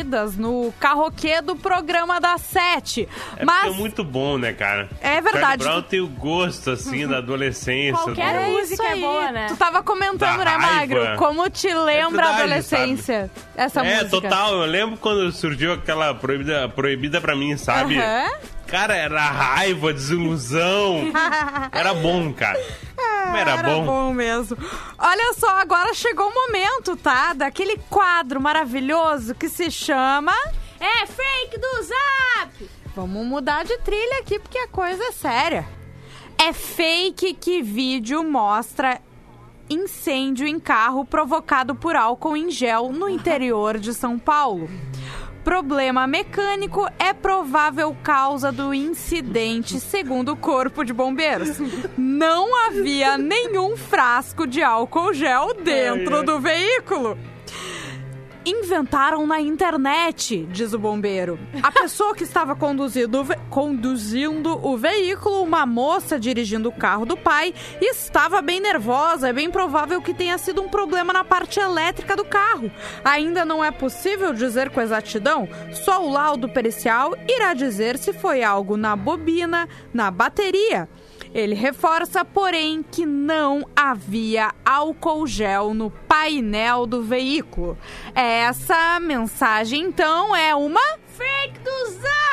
[0.00, 3.08] pedidas no carroquê do programa da Sete.
[3.36, 4.88] É Mas é muito bom, né, cara?
[5.00, 5.62] É verdade.
[5.64, 7.92] Brown tem o gosto, assim, da adolescência.
[8.02, 9.00] Qualquer do- é música é aí.
[9.00, 9.46] boa, né?
[9.48, 11.02] Tu tava comentando, Da né, Magro?
[11.04, 11.16] raiva.
[11.16, 14.10] Como te lembra a verdade, adolescência, essa é, música.
[14.10, 14.52] total.
[14.54, 17.98] Eu lembro quando surgiu aquela proibida, proibida pra mim, sabe?
[17.98, 18.30] Aham.
[18.66, 21.10] Cara, era raiva, desilusão.
[21.72, 22.58] era bom, cara.
[23.30, 23.84] Como era, Era bom.
[23.86, 24.56] bom mesmo.
[24.98, 27.32] Olha só, agora chegou o momento, tá?
[27.32, 30.34] Daquele quadro maravilhoso que se chama.
[30.78, 32.70] É fake do Zap!
[32.96, 35.68] Vamos mudar de trilha aqui porque a coisa é séria.
[36.36, 39.00] É fake que vídeo mostra
[39.68, 44.68] incêndio em carro provocado por álcool em gel no interior de São Paulo.
[45.44, 51.58] Problema mecânico é provável causa do incidente, segundo o Corpo de Bombeiros.
[51.96, 57.18] Não havia nenhum frasco de álcool gel dentro do veículo.
[58.44, 61.38] Inventaram na internet, diz o bombeiro.
[61.62, 67.52] A pessoa que estava conduzindo, conduzindo o veículo, uma moça dirigindo o carro do pai,
[67.80, 69.28] estava bem nervosa.
[69.28, 72.70] É bem provável que tenha sido um problema na parte elétrica do carro.
[73.04, 78.42] Ainda não é possível dizer com exatidão, só o laudo pericial irá dizer se foi
[78.42, 80.88] algo na bobina, na bateria.
[81.32, 87.78] Ele reforça, porém, que não havia álcool gel no painel do veículo.
[88.14, 90.80] Essa mensagem, então, é uma.
[91.16, 91.60] Fake
[92.00, 92.29] Zap!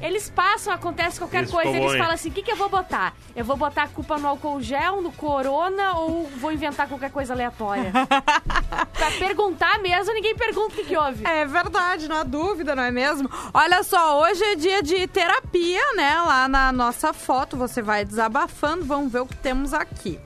[0.00, 2.68] Eles passam, acontece qualquer Isso coisa, eles bom, falam assim: o que, que eu vou
[2.68, 3.14] botar?
[3.34, 7.32] Eu vou botar a culpa no álcool gel, no corona ou vou inventar qualquer coisa
[7.32, 7.92] aleatória?
[8.92, 11.26] pra perguntar mesmo, ninguém pergunta o que, que houve.
[11.26, 13.30] É verdade, não há dúvida, não é mesmo?
[13.52, 16.20] Olha só, hoje é dia de terapia, né?
[16.22, 20.20] Lá na nossa foto, você vai desabafando, vamos ver o que temos aqui.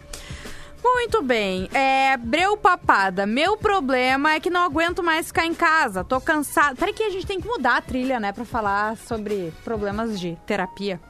[0.83, 6.03] Muito bem, é, Breu Papada, meu problema é que não aguento mais ficar em casa,
[6.03, 6.74] tô cansada.
[6.74, 10.37] Peraí que a gente tem que mudar a trilha, né, pra falar sobre problemas de
[10.45, 11.01] terapia.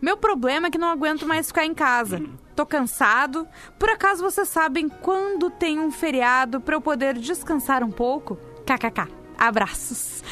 [0.00, 2.22] Meu problema é que não aguento mais ficar em casa.
[2.54, 3.46] Tô cansado.
[3.78, 8.36] Por acaso vocês sabem quando tem um feriado pra eu poder descansar um pouco?
[8.64, 9.08] KKK.
[9.38, 10.22] Abraços.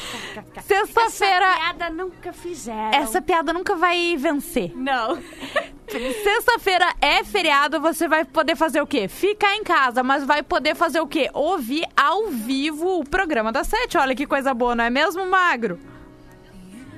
[0.65, 1.45] Sexta-feira.
[1.45, 2.91] Essa piada nunca fizeram.
[2.93, 4.73] Essa piada nunca vai vencer.
[4.75, 5.17] Não.
[5.87, 9.07] Sexta-feira é feriado, você vai poder fazer o quê?
[9.07, 11.29] Ficar em casa, mas vai poder fazer o quê?
[11.33, 13.97] Ouvir ao vivo o programa da Sete.
[13.97, 15.79] Olha que coisa boa, não é mesmo, Magro?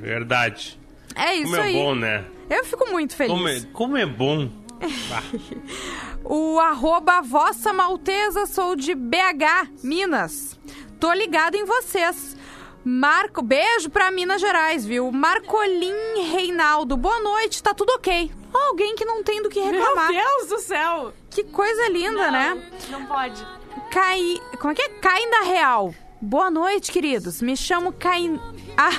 [0.02, 0.80] Verdade.
[1.16, 1.74] É isso Como é aí.
[1.74, 2.26] bom, né?
[2.50, 3.32] Eu fico muito feliz.
[3.32, 4.50] Como é, como é bom.
[6.24, 10.60] O arroba Vossa Maltesa, sou de BH, Minas.
[11.00, 12.36] Tô ligado em vocês.
[12.84, 15.12] Marco, beijo pra Minas Gerais, viu?
[15.12, 15.94] Marcolim
[16.32, 18.32] Reinaldo, boa noite, tá tudo ok.
[18.54, 20.08] Alguém que não tem do que Meu reclamar.
[20.10, 21.14] Deus do céu!
[21.30, 22.72] Que coisa linda, não, né?
[22.90, 23.46] Não pode.
[23.92, 24.42] Cai.
[24.60, 24.90] Como é que é?
[24.90, 25.94] Cainda Real.
[26.22, 27.42] Boa noite, queridos.
[27.42, 28.40] Me chamo Cain.
[28.78, 28.92] Ah,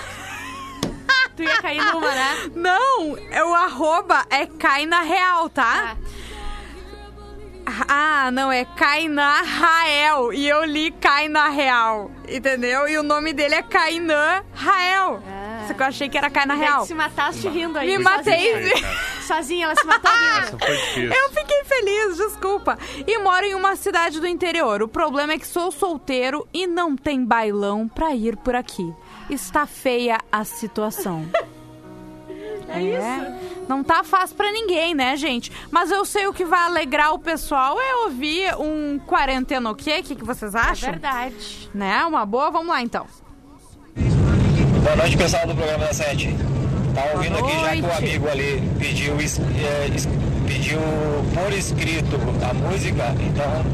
[1.37, 2.51] Tu ia cair numa, né?
[2.55, 3.17] não!
[3.31, 5.97] É o arroba é Caina Real, tá?
[5.97, 5.97] Ah,
[8.33, 10.33] não, é Kainan Rael.
[10.33, 12.89] E eu li Kainan Real, entendeu?
[12.89, 15.23] E o nome dele é Kainan Rael.
[15.67, 16.87] Só que eu achei que era Kainan Daí Real.
[16.87, 17.87] se mataste rindo aí.
[17.97, 18.17] Me sozinha.
[18.17, 18.55] matei.
[18.55, 20.57] Aí, cara, Sozinha, ela se matou rindo.
[20.59, 21.13] Difícil.
[21.13, 22.79] Eu fiquei feliz, desculpa.
[23.07, 24.83] E moro em uma cidade do interior.
[24.83, 28.93] O problema é que sou solteiro e não tem bailão pra ir por aqui.
[29.29, 31.25] Está feia a situação.
[32.73, 33.51] É isso.
[33.69, 35.51] Não tá fácil pra ninguém, né, gente?
[35.71, 39.99] Mas eu sei o que vai alegrar o pessoal é ouvir um quarentena o quê?
[40.01, 40.91] O que, que vocês É acham?
[40.91, 41.71] verdade.
[41.75, 42.05] Né?
[42.05, 42.51] Uma boa?
[42.51, 43.07] Vamos lá, então.
[44.83, 46.35] Boa noite, pessoal do programa da Sete.
[46.95, 49.89] Tá ouvindo aqui já que o amigo ali pediu, é,
[50.51, 50.81] pediu
[51.33, 52.17] por escrito
[52.49, 53.65] a música, então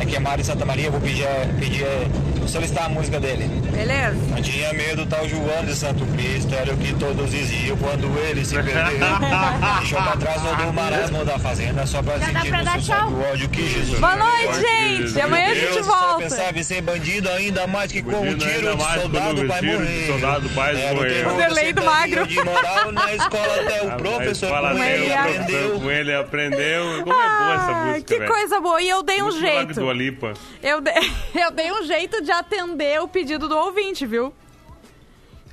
[0.00, 2.06] é que é Mário Santa Maria, eu vou pedir, é, pedir é,
[2.46, 3.50] solicitar a música dele.
[3.72, 4.16] Beleza?
[4.30, 8.44] Não tinha medo tal João de Santo Cristo, era o que todos diziam quando ele
[8.44, 8.74] se perdeu.
[9.80, 13.12] Deixou pra trás todo o marasmo da fazenda, só pra Já sentir pra no tchau?
[13.32, 15.20] ódio que Jesus Boa noite, gente.
[15.20, 16.22] Amanhã a gente Deus só volta.
[16.22, 19.82] pensava em ser bandido ainda mais que com um tiro de soldado vai tiro de
[19.82, 20.06] morrer.
[20.06, 21.26] soldado vai morrer.
[21.26, 22.26] O delay do magro.
[22.26, 26.19] de moral na escola até o A- a professor com ele aprendeu.
[26.20, 26.82] Aprendeu.
[27.04, 28.30] Como é boa essa Ah, música, que velho.
[28.32, 28.80] coisa boa.
[28.82, 29.92] E eu dei um Muito jeito.
[29.92, 30.34] Lipa.
[30.62, 30.90] Eu, de-
[31.34, 34.32] eu dei um jeito de atender o pedido do ouvinte, viu?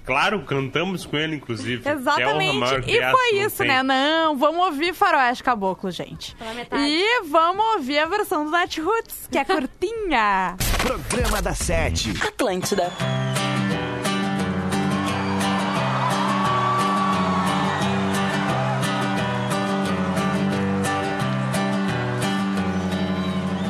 [0.05, 1.83] Claro, cantamos com ele, inclusive.
[1.83, 2.55] Que é Exatamente.
[2.57, 3.67] maior que E foi isso, tem.
[3.67, 3.83] né?
[3.83, 6.33] Não, vamos ouvir Faroeste Caboclo, gente.
[6.37, 6.81] Pela metade.
[6.81, 10.55] E vamos ouvir a versão do Nat Roots, que é curtinha.
[10.81, 12.13] Programa da Sete.
[12.25, 12.89] Atlântida.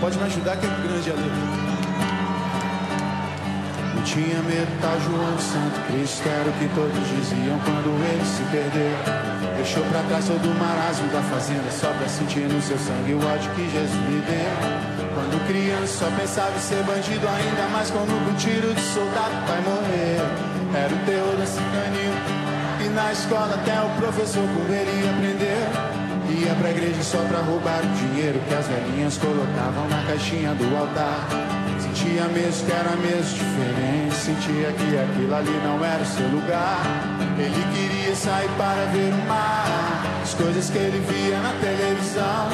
[0.08, 1.32] Pode me ajudar que é grande ali.
[4.06, 8.96] tinha medo, tal João Santo Cristo Era o que todos diziam quando ele se perdeu.
[9.58, 13.20] Deixou pra trás todo o marasmo da fazenda Só pra sentir no seu sangue o
[13.20, 15.12] ódio que Jesus lhe deu.
[15.12, 19.60] Quando criança só pensava em ser bandido Ainda mais quando com tiro de soldado vai
[19.60, 20.24] morrer
[20.72, 22.16] Era o terror desse canil
[22.80, 25.97] E na escola até o professor com ele aprendeu
[26.38, 30.78] Ia pra igreja só pra roubar o dinheiro Que as velhinhas colocavam na caixinha do
[30.78, 31.28] altar.
[31.80, 36.82] Sentia mesmo que era mesmo diferente Sentia que aquilo ali não era o seu lugar.
[37.40, 40.04] Ele queria sair para ver o mar.
[40.22, 42.50] As coisas que ele via na televisão.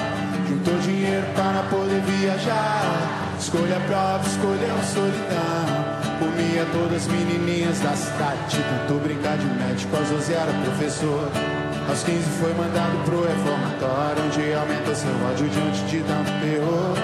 [0.48, 3.36] Juntou dinheiro para poder viajar.
[3.40, 6.20] Escolha própria, escolheu a solidão.
[6.20, 8.58] Comia todas as menininhas da cidade.
[8.80, 14.54] Tentou brincar de médico, aos 12 era professor aos 15 foi mandado pro reformatório Onde
[14.54, 16.96] aumentou seu ódio diante de tanto terror.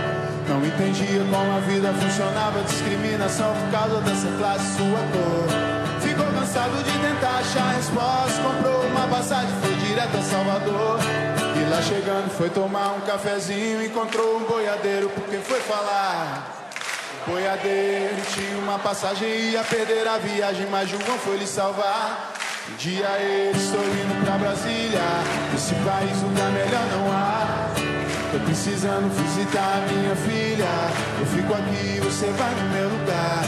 [0.47, 6.01] Não entendia como a vida funcionava Discriminação por causa dessa classe, sua cor.
[6.01, 10.99] Ficou cansado de tentar achar resposta Comprou uma passagem, foi direto a Salvador.
[11.55, 16.55] E lá chegando foi tomar um cafezinho Encontrou um boiadeiro porque foi falar.
[17.27, 22.38] Boiadeiro tinha uma passagem Ia perder a viagem, mas João foi lhe salvar
[22.71, 25.01] um dia ele estou indo pra Brasília.
[25.55, 27.69] Esse país lugar melhor não há.
[28.31, 30.69] Tô precisando visitar minha filha.
[31.19, 33.43] Eu fico aqui, você vai no meu lugar.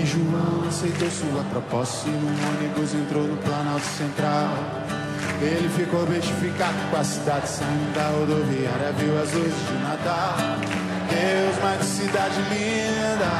[0.00, 4.50] E João aceitou sua proposta E no ônibus entrou no Planalto Central.
[5.40, 10.36] Ele ficou bestificado com a cidade Saindo da rodoviária, viu as luzes de Natal.
[11.10, 13.30] Deus, mas que cidade linda.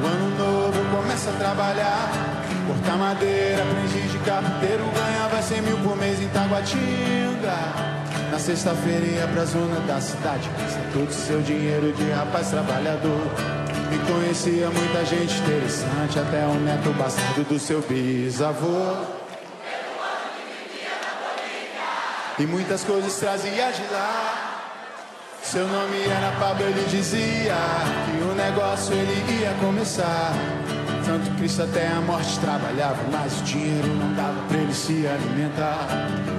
[0.00, 2.29] No ano novo começa a trabalhar
[2.80, 7.54] Cortar madeira, aprendiz de carpinteiro Ganhava 100 mil por mês em Taguatinga.
[8.30, 13.20] Na sexta-feira ia pra zona da cidade Gasta todo seu dinheiro de rapaz trabalhador.
[13.92, 18.96] E conhecia muita gente interessante Até o neto bastardo do seu bisavô.
[22.38, 24.62] E muitas coisas trazia de lá.
[25.42, 27.54] Seu nome era Pablo, ele dizia
[28.06, 30.32] que o negócio ele ia começar.
[31.10, 35.88] Santo Cristo até a morte trabalhava, mas o dinheiro não dava pra ele se alimentar.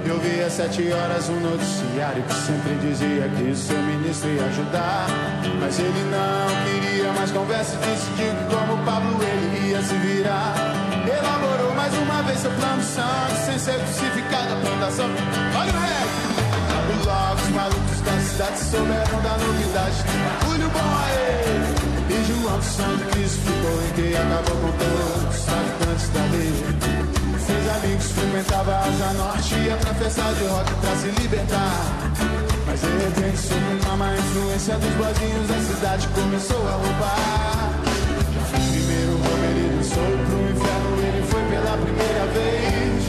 [0.06, 4.46] Eu vi às sete horas um noticiário que sempre dizia que o seu ministro ia
[4.46, 5.08] ajudar.
[5.60, 10.54] Mas ele não queria mais conversa e decidiu que como Pablo ele ia se virar.
[11.06, 15.10] Elaborou mais uma vez seu plano santo, sem ser crucificado a plantação.
[15.54, 17.04] Olha o rei!
[17.04, 19.96] Logo os malucos da cidade souberam da novidade.
[20.40, 21.91] Bagulho bom aí!
[22.08, 26.52] E João de Santo Cristo ficou em que acabou com todos os traficantes da lei.
[27.46, 32.12] Fez amigos, frequentava a Asa Norte, ia pra festa de rock pra se libertar.
[32.66, 37.72] Mas de repente, sob uma má influência dos boizinhos, a cidade começou a roubar.
[38.34, 43.00] Já primeiro homem, ele dançou pro inferno, ele foi pela primeira vez.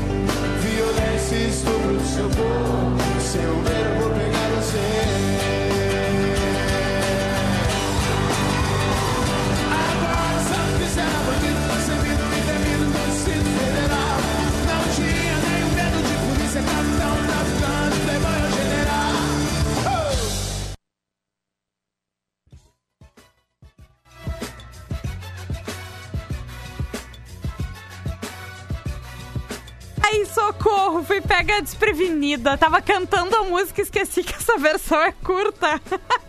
[0.61, 3.72] Violência e estupro do seu corpo, seu
[31.13, 32.57] fui pega desprevenida.
[32.57, 35.79] Tava cantando a música e esqueci que essa versão é curta.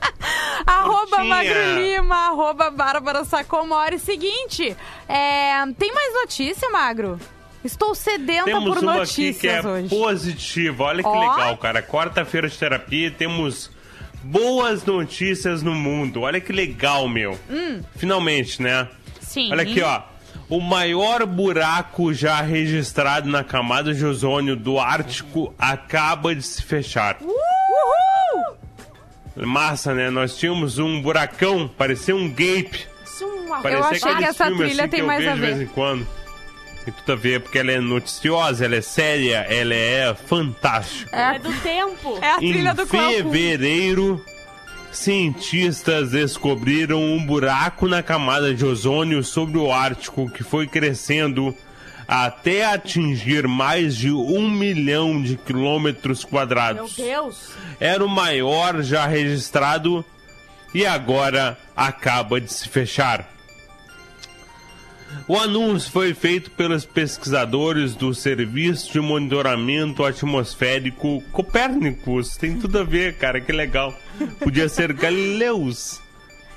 [0.67, 1.25] arroba.
[1.25, 3.99] Magro Lima, arroba Bárbara Sacomori.
[3.99, 4.77] Seguinte,
[5.09, 7.19] é, tem mais notícia, Magro?
[7.65, 9.89] Estou sedenta Temos por uma aqui notícias que é hoje.
[9.89, 10.85] positiva.
[10.85, 11.31] Olha que Ó.
[11.31, 11.83] legal, cara.
[11.83, 13.71] Quarta-feira de terapia temos
[14.23, 16.23] boas notícias no mundo.
[16.23, 17.39] Olha que legal, meu.
[17.51, 18.87] Hum, Finalmente, né?
[19.19, 19.51] sim.
[19.51, 20.03] Olha aqui, ó.
[20.49, 27.17] O maior buraco já registrado na camada de ozônio do Ártico acaba de se fechar.
[27.21, 28.57] Uhul!
[29.47, 30.11] Massa, né?
[30.11, 32.87] Nós tínhamos um buracão, parecia um gape.
[32.87, 35.47] É Parecia Eu achei que essa trilha assim, tem mais a de ver.
[35.47, 36.07] vez em quando.
[36.85, 41.17] Tem tudo a ver, porque ela é noticiosa, ela é séria, ela é fantástica.
[41.17, 42.19] É do tempo.
[42.21, 43.11] É a trilha em do Clown.
[43.11, 44.25] fevereiro,
[44.97, 51.55] cientistas descobriram um buraco na camada de ozônio sobre o Ártico que foi crescendo
[52.07, 56.97] até atingir mais de um milhão de quilômetros Meu quadrados.
[56.97, 57.51] Deus.
[57.81, 60.05] Era o maior já registrado
[60.75, 63.35] e agora acaba de se fechar.
[65.29, 72.37] O anúncio foi feito pelos pesquisadores do Serviço de Monitoramento Atmosférico Copérnicos.
[72.37, 73.95] Tem tudo a ver, cara, que legal.
[74.39, 76.01] Podia ser Galileus,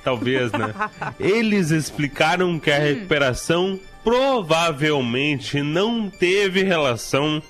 [0.04, 0.74] talvez, né?
[1.20, 7.42] Eles explicaram que a recuperação provavelmente não teve relação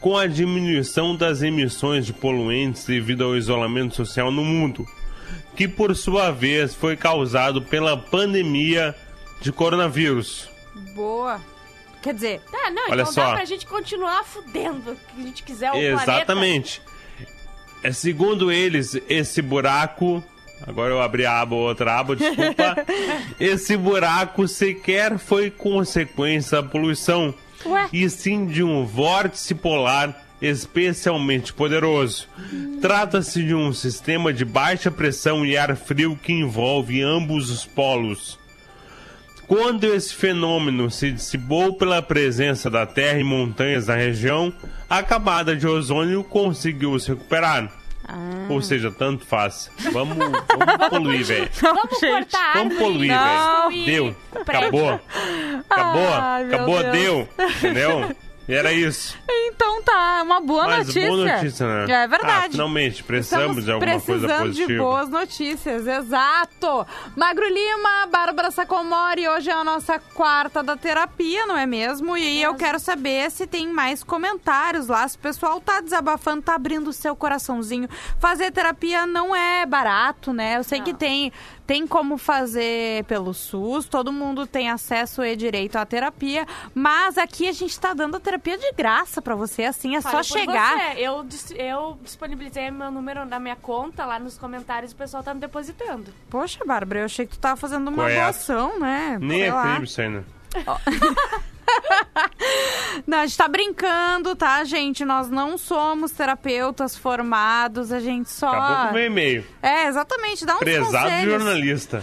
[0.00, 4.86] com a diminuição das emissões de poluentes devido ao isolamento social no mundo,
[5.54, 8.94] que por sua vez foi causado pela pandemia
[9.42, 10.48] de coronavírus.
[10.94, 11.40] Boa.
[12.02, 13.26] Quer dizer, Tá, não, Olha então só.
[13.26, 16.02] dá pra gente continuar fudendo o que a gente quiser o planeta.
[16.02, 16.80] Exatamente.
[16.86, 16.99] É,
[17.92, 20.22] segundo eles, esse buraco.
[20.66, 22.76] Agora eu abri a aba, outra aba, desculpa.
[23.40, 27.88] esse buraco sequer foi consequência da poluição, Ué?
[27.92, 32.26] e sim de um vórtice polar especialmente poderoso.
[32.80, 38.38] Trata-se de um sistema de baixa pressão e ar frio que envolve ambos os polos.
[39.50, 44.52] Quando esse fenômeno se dissipou pela presença da Terra e montanhas na região,
[44.88, 47.68] a camada de ozônio conseguiu se recuperar.
[48.48, 49.68] Ou seja, tanto faz.
[49.92, 51.48] Vamos, vamos poluir, velho.
[51.60, 53.70] Vamos cortar Vamos poluir, Não.
[53.70, 53.84] velho.
[53.86, 54.16] Deu.
[54.40, 55.00] Acabou.
[55.68, 56.00] Acabou.
[56.46, 56.92] Meu Acabou, Deus.
[56.92, 57.28] deu.
[57.56, 58.16] Entendeu?
[58.50, 59.16] E era isso.
[59.28, 61.08] Então tá, uma boa Mas notícia.
[61.08, 61.92] boa notícia, né?
[61.92, 62.50] É Ah, verdade.
[62.52, 64.72] finalmente, precisamos Estamos de alguma coisa precisando positiva.
[64.72, 66.86] de boas notícias, exato.
[67.16, 72.16] Magro Lima, Bárbara Sacomori, hoje é a nossa quarta da terapia, não é mesmo?
[72.16, 76.54] E eu quero saber se tem mais comentários lá, se o pessoal tá desabafando, tá
[76.56, 77.88] abrindo o seu coraçãozinho.
[78.18, 80.56] Fazer terapia não é barato, né?
[80.56, 81.32] Eu sei que tem,
[81.70, 86.44] tem como fazer pelo SUS, todo mundo tem acesso e direito à terapia,
[86.74, 90.20] mas aqui a gente tá dando a terapia de graça pra você, assim, é Fala
[90.20, 90.76] só chegar.
[90.76, 90.98] você.
[90.98, 95.32] Eu, eu disponibilizei meu número na minha conta lá nos comentários e o pessoal tá
[95.32, 96.12] me depositando.
[96.28, 98.16] Poxa, Bárbara, eu achei que tu tava fazendo uma é?
[98.16, 99.16] doação, né?
[99.20, 99.70] Nem Sei é lá.
[99.70, 100.24] crime isso né?
[103.06, 105.04] Não, a gente tá brincando, tá, gente?
[105.04, 108.48] Nós não somos terapeutas formados, a gente só...
[108.48, 109.44] Acabou com o meu e-mail.
[109.62, 111.32] É, exatamente, dá uns Prezado conselhos.
[111.32, 112.02] jornalista.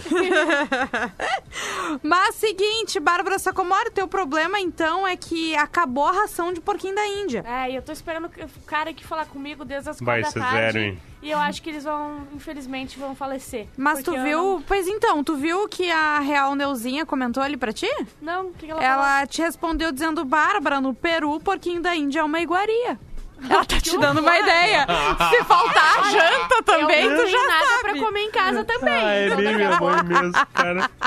[2.02, 7.06] Mas seguinte, Bárbara Sacomori, teu problema então é que acabou a ração de porquinho da
[7.06, 7.44] Índia.
[7.46, 10.50] É, e eu tô esperando o cara aqui falar comigo desde as Vai quatro da
[10.50, 10.98] ser zero, hein?
[11.20, 13.66] E eu acho que eles vão, infelizmente, vão falecer.
[13.76, 14.38] Mas tu viu...
[14.38, 17.88] Não, Pois então, tu viu que a Real Neuzinha comentou ali pra ti?
[18.22, 22.20] não o que, que ela, Ela te respondeu dizendo, Bárbara, no Peru, porquinho da Índia
[22.20, 22.98] é uma iguaria.
[23.50, 24.86] Ela tá te dando uma ideia.
[25.30, 26.62] Se faltar a janta falou?
[26.64, 27.80] também, eu não tu já nada sabe.
[27.82, 28.94] pra comer em casa também.
[28.94, 30.90] Ah, é Então, bem minha mãe mesmo, cara.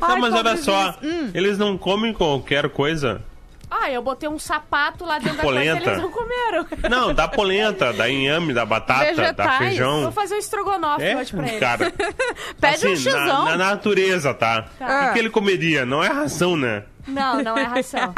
[0.00, 1.30] Ai, não, mas olha só, Hum.
[1.34, 3.24] eles não comem qualquer coisa.
[3.70, 5.72] Ah, eu botei um sapato lá dentro da Polenta.
[5.76, 6.66] coisa e eles não comeram.
[6.90, 9.58] Não, da polenta, da inhame, da batata, da Vegetais.
[9.58, 10.02] feijão.
[10.02, 11.60] Vou fazer um estrogonofe É, hoje pra eles.
[11.60, 11.92] cara.
[12.60, 13.44] Pede um assim, na, xizão.
[13.44, 14.62] na natureza, tá?
[14.78, 14.86] Tá.
[14.86, 15.86] O que, que ele comeria?
[15.86, 16.82] Não é ração, né?
[17.06, 18.14] Não, não é ração.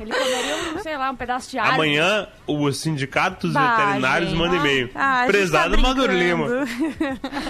[0.00, 1.74] Ele comeria, um, sei lá, um pedaço de árvore.
[1.74, 4.38] Amanhã, o Sindicato dos Bah, Veterinários gente.
[4.38, 4.90] manda e-mail.
[4.94, 6.46] Ah, gente Prezado tá Maduro Lima.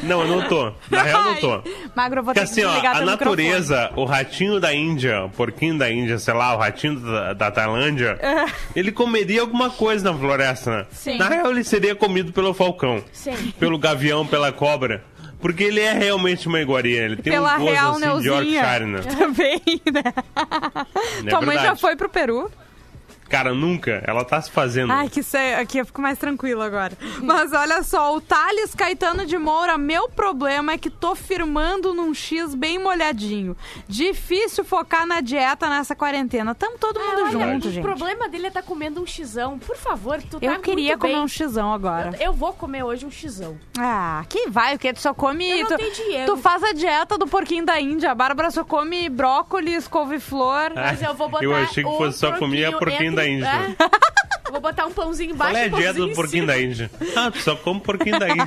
[0.03, 0.73] Não, eu não tô.
[0.91, 1.63] Na real, não tô.
[1.95, 6.19] Magro, vou Porque assim, ó, a natureza, o ratinho da Índia, o porquinho da Índia,
[6.19, 8.19] sei lá, o ratinho da, da Tailândia,
[8.75, 10.87] ele comeria alguma coisa na floresta, né?
[10.91, 11.19] Sim.
[11.19, 13.53] Na real, ele seria comido pelo falcão, Sim.
[13.59, 15.05] pelo gavião, pela cobra.
[15.41, 18.29] Porque ele é realmente uma iguaria, ele tem Pela um gosto Real assim de.
[18.29, 19.01] Yorkshire, né?
[19.19, 19.63] Também,
[19.93, 20.03] né?
[21.25, 22.51] É Tua mãe já foi pro Peru?
[23.29, 24.03] Cara, nunca.
[24.07, 24.93] Ela tá se fazendo.
[24.93, 26.97] Ai, que sei, aqui eu fico mais tranquilo agora.
[27.23, 32.15] Mas olha só, o Thales Caetano de Moura, meu problema é que tô firmando num
[32.15, 33.57] X bem molhadinho.
[33.87, 36.55] Difícil focar na dieta nessa quarentena.
[36.55, 37.83] Tamo todo mundo Olha, junto, o gente.
[37.83, 39.59] problema dele é estar comendo um xizão.
[39.59, 41.23] Por favor, tu Eu tá queria muito comer bem.
[41.23, 42.13] um xizão agora.
[42.21, 43.59] Eu vou comer hoje um xizão.
[43.79, 44.93] Ah, que vai, o que?
[44.93, 45.49] Tu só come.
[45.51, 46.27] Eu não tu, tenho dinheiro.
[46.27, 48.11] tu faz a dieta do porquinho da Índia.
[48.11, 50.73] A Bárbara só come brócolis, couve-flor.
[50.75, 53.47] Mas eu vou botar Eu achei que o fosse só comia porquinho da Índia.
[53.47, 54.09] É.
[54.51, 56.91] Vou botar um pãozinho embaixo Qual é a um dieta do porquinho da Índia?
[57.15, 58.47] Ah, tu só come porquinho da Índia.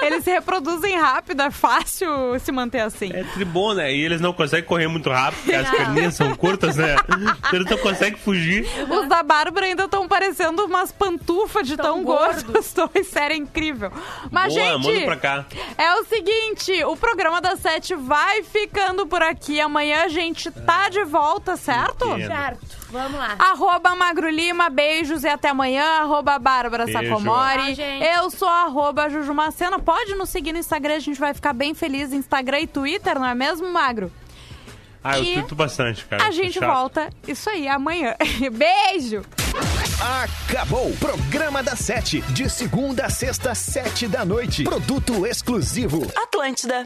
[0.00, 2.08] Eles se reproduzem rápido, é fácil
[2.40, 3.10] se manter assim.
[3.12, 3.92] É tribom, né?
[3.94, 6.96] E eles não conseguem correr muito rápido, porque as perninhas são curtas, né?
[7.38, 8.66] Então eles não conseguem fugir.
[8.88, 12.44] Os da Bárbara ainda estão parecendo umas pantufas de tão, Tão gordos.
[12.58, 13.92] Os dois, sério, é incrível.
[14.30, 15.44] Mas, Boa, gente, manda pra cá.
[15.76, 19.60] é o seguinte, o programa das sete vai ficando por aqui.
[19.60, 22.06] Amanhã a gente tá de volta, certo?
[22.08, 22.26] Entendo.
[22.28, 23.36] Certo, vamos lá.
[23.38, 25.84] Arroba Magro Lima, beijos e até amanhã.
[26.00, 26.98] Arroba Bárbara Beijo.
[26.98, 27.74] Sacomori.
[27.74, 27.84] Tchau.
[27.84, 29.78] Eu sou arroba Jujumacena.
[29.78, 32.12] Pode nos seguir no Instagram, a gente vai ficar bem feliz.
[32.12, 34.10] Instagram e Twitter, não é mesmo, Magro?
[35.02, 36.26] Ah, eu tudo bastante, cara.
[36.26, 36.66] a gente chato.
[36.66, 38.16] volta, isso aí, amanhã.
[38.52, 39.24] Beijo!
[40.22, 40.92] Acabou!
[40.96, 42.20] Programa da Sete.
[42.32, 44.64] De segunda a sexta, sete da noite.
[44.64, 46.10] Produto exclusivo.
[46.16, 46.82] Atlântida.